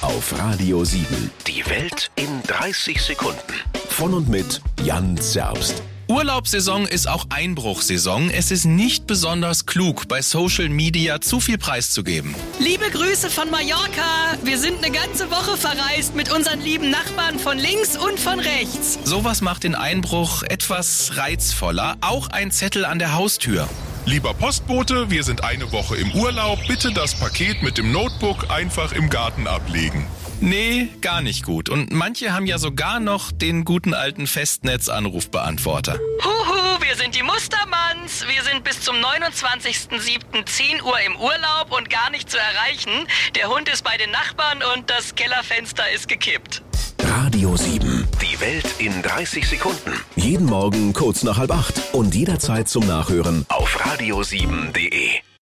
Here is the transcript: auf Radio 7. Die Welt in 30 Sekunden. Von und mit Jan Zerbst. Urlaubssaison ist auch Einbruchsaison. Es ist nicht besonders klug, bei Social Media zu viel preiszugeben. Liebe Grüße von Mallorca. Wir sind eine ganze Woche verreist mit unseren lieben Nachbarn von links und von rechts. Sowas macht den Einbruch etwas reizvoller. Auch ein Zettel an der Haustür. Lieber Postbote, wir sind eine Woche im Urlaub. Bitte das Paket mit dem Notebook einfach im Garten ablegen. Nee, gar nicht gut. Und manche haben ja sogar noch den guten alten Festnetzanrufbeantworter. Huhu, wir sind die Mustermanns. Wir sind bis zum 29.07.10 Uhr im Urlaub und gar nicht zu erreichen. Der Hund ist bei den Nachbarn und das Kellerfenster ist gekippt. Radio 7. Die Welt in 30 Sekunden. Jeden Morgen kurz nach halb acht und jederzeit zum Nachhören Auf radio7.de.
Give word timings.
auf 0.00 0.38
Radio 0.38 0.84
7. 0.84 1.30
Die 1.46 1.64
Welt 1.66 2.10
in 2.16 2.42
30 2.46 3.00
Sekunden. 3.00 3.40
Von 3.88 4.14
und 4.14 4.28
mit 4.28 4.60
Jan 4.84 5.16
Zerbst. 5.16 5.82
Urlaubssaison 6.08 6.86
ist 6.86 7.08
auch 7.08 7.26
Einbruchsaison. 7.30 8.30
Es 8.30 8.50
ist 8.50 8.64
nicht 8.64 9.06
besonders 9.06 9.66
klug, 9.66 10.06
bei 10.06 10.22
Social 10.22 10.68
Media 10.68 11.20
zu 11.20 11.40
viel 11.40 11.58
preiszugeben. 11.58 12.34
Liebe 12.60 12.88
Grüße 12.90 13.28
von 13.28 13.50
Mallorca. 13.50 14.36
Wir 14.44 14.58
sind 14.58 14.84
eine 14.84 14.94
ganze 14.94 15.30
Woche 15.30 15.56
verreist 15.56 16.14
mit 16.14 16.32
unseren 16.32 16.60
lieben 16.60 16.90
Nachbarn 16.90 17.38
von 17.38 17.58
links 17.58 17.96
und 17.96 18.20
von 18.20 18.38
rechts. 18.38 18.98
Sowas 19.04 19.40
macht 19.40 19.64
den 19.64 19.74
Einbruch 19.74 20.42
etwas 20.44 21.16
reizvoller. 21.16 21.96
Auch 22.02 22.28
ein 22.28 22.52
Zettel 22.52 22.84
an 22.84 22.98
der 22.98 23.14
Haustür. 23.14 23.68
Lieber 24.06 24.34
Postbote, 24.34 25.10
wir 25.10 25.24
sind 25.24 25.42
eine 25.42 25.72
Woche 25.72 25.96
im 25.96 26.12
Urlaub. 26.12 26.60
Bitte 26.68 26.92
das 26.92 27.18
Paket 27.18 27.64
mit 27.64 27.76
dem 27.76 27.90
Notebook 27.90 28.48
einfach 28.52 28.92
im 28.92 29.10
Garten 29.10 29.48
ablegen. 29.48 30.06
Nee, 30.40 30.90
gar 31.00 31.22
nicht 31.22 31.44
gut. 31.44 31.68
Und 31.68 31.90
manche 31.90 32.32
haben 32.32 32.46
ja 32.46 32.58
sogar 32.58 33.00
noch 33.00 33.32
den 33.32 33.64
guten 33.64 33.94
alten 33.94 34.28
Festnetzanrufbeantworter. 34.28 35.98
Huhu, 36.22 36.80
wir 36.80 36.94
sind 36.94 37.16
die 37.16 37.24
Mustermanns. 37.24 38.24
Wir 38.28 38.44
sind 38.44 38.62
bis 38.62 38.80
zum 38.80 38.94
29.07.10 38.94 40.82
Uhr 40.84 41.00
im 41.00 41.16
Urlaub 41.16 41.76
und 41.76 41.90
gar 41.90 42.10
nicht 42.10 42.30
zu 42.30 42.38
erreichen. 42.38 43.08
Der 43.34 43.48
Hund 43.48 43.68
ist 43.68 43.82
bei 43.82 43.96
den 43.96 44.12
Nachbarn 44.12 44.62
und 44.76 44.88
das 44.88 45.16
Kellerfenster 45.16 45.90
ist 45.90 46.06
gekippt. 46.06 46.62
Radio 47.18 47.56
7. 47.56 48.06
Die 48.20 48.38
Welt 48.42 48.74
in 48.76 49.00
30 49.00 49.48
Sekunden. 49.48 49.92
Jeden 50.16 50.44
Morgen 50.44 50.92
kurz 50.92 51.22
nach 51.22 51.38
halb 51.38 51.50
acht 51.50 51.94
und 51.94 52.14
jederzeit 52.14 52.68
zum 52.68 52.86
Nachhören 52.86 53.46
Auf 53.48 53.74
radio7.de. 53.80 55.25